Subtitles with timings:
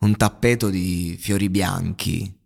[0.00, 2.38] Un tappeto di fiori bianchi.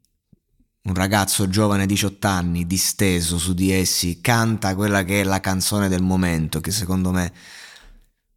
[0.83, 5.89] Un ragazzo giovane 18 anni, disteso su di essi, canta quella che è la canzone
[5.89, 7.33] del momento, che secondo me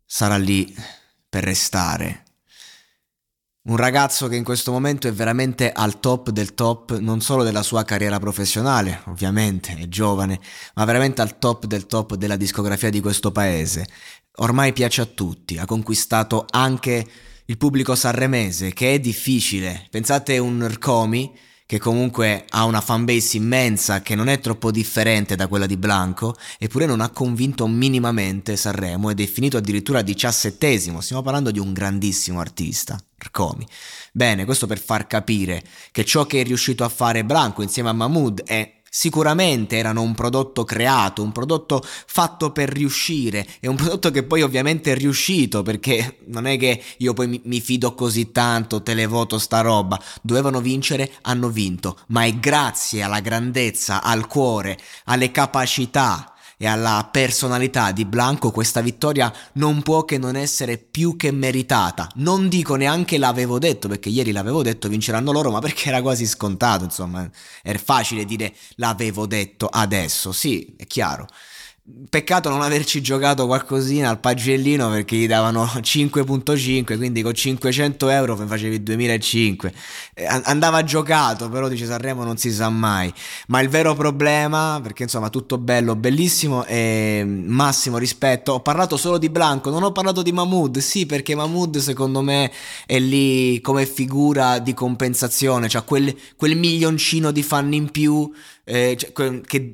[0.06, 0.74] sarà lì
[1.28, 2.24] per restare.
[3.64, 7.64] Un ragazzo che in questo momento è veramente al top del top, non solo della
[7.64, 10.40] sua carriera professionale, ovviamente è giovane,
[10.76, 13.86] ma veramente al top del top della discografia di questo paese.
[14.36, 17.06] Ormai piace a tutti, ha conquistato anche
[17.50, 19.88] il pubblico sanremese, che è difficile.
[19.90, 21.31] Pensate un Rcomi
[21.66, 26.36] che comunque ha una fanbase immensa che non è troppo differente da quella di Blanco,
[26.58, 31.02] eppure non ha convinto minimamente Sanremo ed è finito addirittura diciassettesimo.
[31.02, 33.66] Stiamo parlando di un grandissimo artista, Rcomi.
[34.12, 37.94] Bene, questo per far capire che ciò che è riuscito a fare Blanco insieme a
[37.94, 44.12] Mahmood è Sicuramente erano un prodotto creato, un prodotto fatto per riuscire e un prodotto
[44.12, 48.82] che poi ovviamente è riuscito perché non è che io poi mi, fido così tanto,
[48.82, 50.02] televoto sta roba.
[50.22, 57.08] Dovevano vincere, hanno vinto, ma è grazie alla grandezza, al cuore, alle capacità e alla
[57.11, 62.09] personalità di Blanco questa vittoria non può che non essere più che meritata.
[62.16, 66.25] Non dico neanche l'avevo detto, perché ieri l'avevo detto vinceranno loro, ma perché era quasi
[66.25, 67.30] scontato, insomma,
[67.61, 71.28] è facile dire l'avevo detto adesso, sì, è chiaro.
[72.09, 78.36] Peccato non averci giocato qualcosina al pagellino perché gli davano 5.5, quindi con 500 euro
[78.36, 79.74] facevi 2005.
[80.14, 83.14] Eh, andava giocato, però dice Sanremo non si sa mai.
[83.47, 88.52] Ma il vero problema, perché insomma tutto bello, bellissimo e massimo rispetto.
[88.52, 90.80] Ho parlato solo di Blanco, non ho parlato di Mahmood.
[90.80, 92.52] Sì, perché Mahmood secondo me
[92.86, 98.30] è lì come figura di compensazione, cioè quel, quel milioncino di fan in più
[98.66, 99.74] eh, cioè, che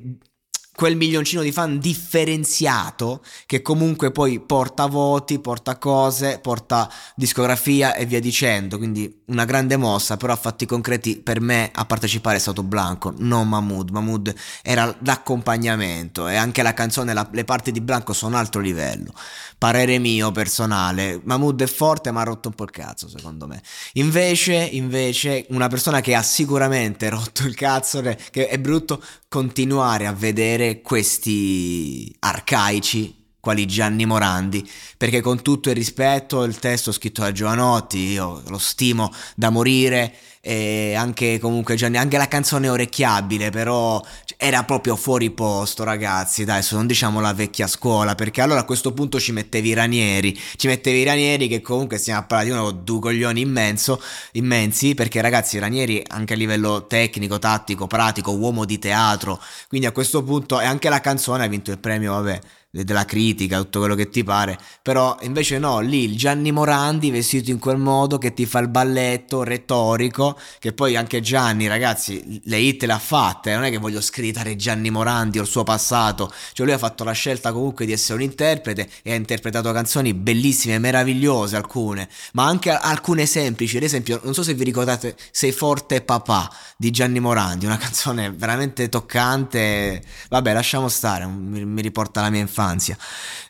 [0.74, 8.06] quel milioncino di fan differenziato che comunque poi porta voti, porta cose, porta discografia e
[8.06, 8.78] via dicendo.
[8.78, 13.14] Quindi una grande mossa, però a fatti concreti per me a partecipare è stato Blanco,
[13.18, 13.90] non Mahmood.
[13.90, 19.12] Mahmood era l'accompagnamento e anche la canzone, la, le parti di Blanco sono altro livello.
[19.58, 23.62] Parere mio personale, Mahmood è forte ma ha rotto un po' il cazzo secondo me.
[23.94, 30.12] Invece, invece, una persona che ha sicuramente rotto il cazzo, che è brutto continuare a
[30.12, 37.20] vedere vedere questi arcaici quali Gianni Morandi, perché con tutto il rispetto il testo scritto
[37.20, 40.14] da Giovanotti, io lo stimo da morire,
[40.46, 44.02] e anche comunque Gianni, anche la canzone orecchiabile, però
[44.36, 48.92] era proprio fuori posto, ragazzi, dai, non diciamo la vecchia scuola, perché allora a questo
[48.92, 52.56] punto ci mettevi i Ranieri, ci mettevi i Ranieri che comunque stiamo a parlare di
[52.56, 58.32] uno con due coglioni immenso, immensi, perché ragazzi Ranieri anche a livello tecnico, tattico, pratico,
[58.32, 62.12] uomo di teatro, quindi a questo punto e anche la canzone ha vinto il premio,
[62.12, 62.40] vabbè,
[62.82, 67.50] della critica, tutto quello che ti pare, però invece no, lì il Gianni Morandi vestito
[67.50, 72.58] in quel modo che ti fa il balletto retorico, che poi anche Gianni, ragazzi, le
[72.58, 76.32] hit le ha fatte, non è che voglio screditare Gianni Morandi o il suo passato,
[76.52, 80.12] cioè lui ha fatto la scelta comunque di essere un interprete e ha interpretato canzoni
[80.12, 85.52] bellissime, meravigliose alcune, ma anche alcune semplici, ad esempio, non so se vi ricordate Sei
[85.52, 92.30] forte papà di Gianni Morandi, una canzone veramente toccante, vabbè lasciamo stare, mi, riporta alla
[92.30, 92.96] mia infanzia infanzia.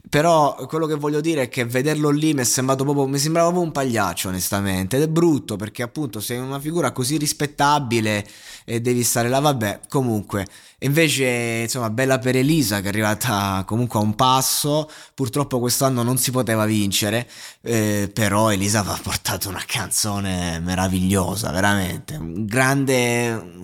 [0.09, 3.49] Però quello che voglio dire è che vederlo lì mi è sembrato proprio, mi sembrava
[3.49, 8.27] proprio un pagliaccio onestamente ed è brutto perché appunto sei una figura così rispettabile
[8.65, 10.47] e devi stare là, vabbè, comunque.
[10.81, 16.19] Invece, insomma, bella per Elisa che è arrivata comunque a un passo, purtroppo quest'anno non
[16.19, 17.27] si poteva vincere,
[17.62, 23.62] eh, però Elisa aveva portato una canzone meravigliosa, veramente, un grande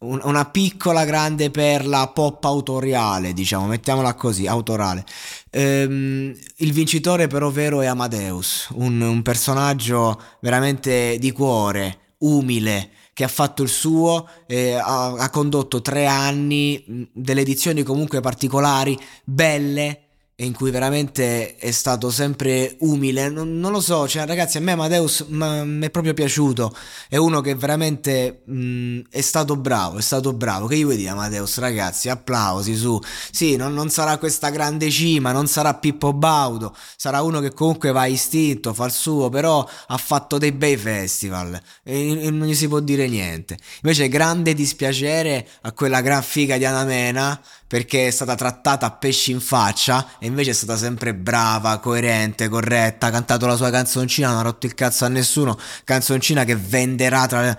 [0.00, 5.04] una piccola grande perla pop autoriale, diciamo, mettiamola così, autorale.
[5.50, 13.24] Ehm, il vincitore però vero è Amadeus, un, un personaggio veramente di cuore, umile, che
[13.24, 20.07] ha fatto il suo, eh, ha, ha, condotto tre anni, delle edizioni comunque particolari, belle,
[20.40, 23.28] in cui veramente è stato sempre umile.
[23.28, 26.74] Non, non lo so, cioè, ragazzi, a me Amadeus mi è proprio piaciuto.
[27.08, 30.66] È uno che veramente mh, è stato bravo, è stato bravo.
[30.66, 33.00] Che io vuoi dire, Amadeus, ragazzi, applausi su.
[33.32, 37.90] Sì, non, non, sarà questa grande cima, non sarà Pippo Baudo, sarà uno che comunque
[37.90, 42.54] va istinto, fa il suo, però ha fatto dei bei festival e, e non gli
[42.54, 43.58] si può dire niente.
[43.82, 49.30] Invece grande dispiacere a quella gran figa di Anamena perché è stata trattata a pesci
[49.30, 54.30] in faccia e invece è stata sempre brava, coerente, corretta, ha cantato la sua canzoncina,
[54.30, 57.56] non ha rotto il cazzo a nessuno, canzoncina che venderà tra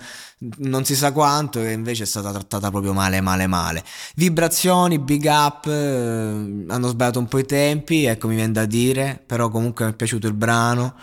[0.58, 3.84] non si sa quanto e invece è stata trattata proprio male male male.
[4.14, 9.22] Vibrazioni big up eh, hanno sbagliato un po' i tempi ecco mi viene da dire
[9.24, 10.94] però comunque mi è piaciuto il brano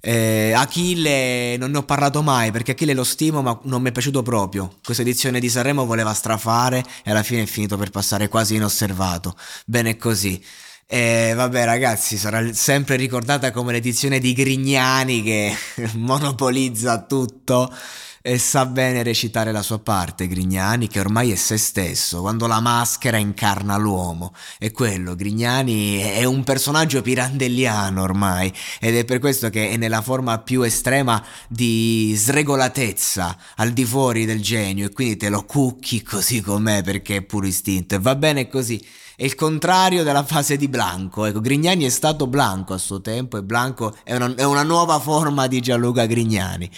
[0.00, 3.92] eh, Achille non ne ho parlato mai perché Achille lo stimo ma non mi è
[3.92, 4.76] piaciuto proprio.
[4.82, 9.36] Questa edizione di Sanremo voleva strafare e alla fine è finito per passare quasi inosservato.
[9.66, 10.42] Bene così.
[10.86, 15.54] E vabbè ragazzi, sarà sempre ricordata come l'edizione di Grignani che
[15.94, 17.72] monopolizza tutto
[18.22, 22.60] e sa bene recitare la sua parte, Grignani, che ormai è se stesso, quando la
[22.60, 24.34] maschera incarna l'uomo.
[24.58, 30.02] E quello, Grignani è un personaggio pirandelliano ormai, ed è per questo che è nella
[30.02, 36.02] forma più estrema di sregolatezza, al di fuori del genio, e quindi te lo cucchi
[36.02, 38.84] così com'è perché è puro istinto, e va bene così.
[39.16, 41.26] È il contrario della fase di Blanco.
[41.26, 44.98] Ecco, Grignani è stato Blanco a suo tempo e Blanco è una, è una nuova
[44.98, 46.70] forma di Gianluca Grignani.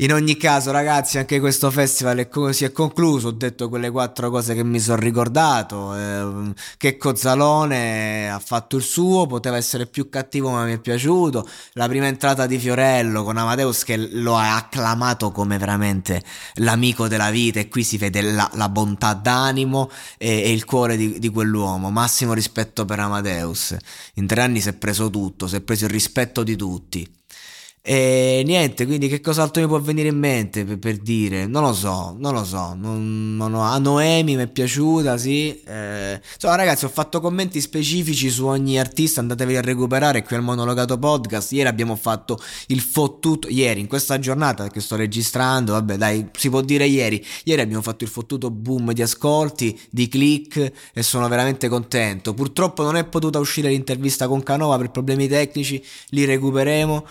[0.00, 3.28] In ogni caso, ragazzi, anche questo festival è co- si è concluso.
[3.28, 5.96] Ho detto quelle quattro cose che mi sono ricordato.
[5.96, 11.48] Eh, che Cozzalone ha fatto il suo, poteva essere più cattivo, ma mi è piaciuto.
[11.72, 16.22] La prima entrata di Fiorello con Amadeus che lo ha acclamato come veramente
[16.54, 17.58] l'amico della vita.
[17.58, 21.90] E qui si vede la, la bontà d'animo e, e il cuore di, di, quell'uomo.
[21.90, 23.76] Massimo rispetto per Amadeus.
[24.14, 27.16] In tre anni si è preso tutto, si è preso il rispetto di tutti.
[27.90, 31.46] E niente, quindi che cos'altro mi può venire in mente per, per dire?
[31.46, 32.74] Non lo so, non lo so.
[32.74, 35.58] Non, non ho, a Noemi mi è piaciuta, sì.
[35.64, 39.20] Eh, insomma, ragazzi, ho fatto commenti specifici su ogni artista.
[39.20, 41.52] Andatevi a recuperare qui al Monologato Podcast.
[41.52, 43.48] Ieri abbiamo fatto il fottuto.
[43.48, 47.24] Ieri, in questa giornata che sto registrando, vabbè, dai, si può dire ieri.
[47.44, 52.34] Ieri abbiamo fatto il fottuto boom di ascolti, di click e sono veramente contento.
[52.34, 57.06] Purtroppo non è potuta uscire l'intervista con Canova per problemi tecnici, li recuperemo.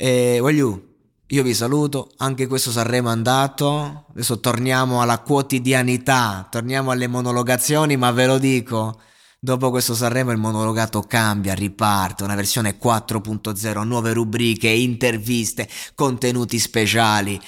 [0.00, 0.82] E voglio,
[1.26, 7.96] io vi saluto, anche questo Sanremo è andato, adesso torniamo alla quotidianità, torniamo alle monologazioni,
[7.96, 9.00] ma ve lo dico,
[9.40, 17.40] dopo questo Sanremo il monologato cambia, riparte, una versione 4.0, nuove rubriche, interviste, contenuti speciali.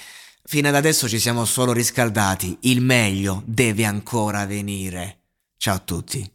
[0.42, 5.18] Fino ad adesso ci siamo solo riscaldati, il meglio deve ancora venire.
[5.56, 6.28] Ciao a tutti.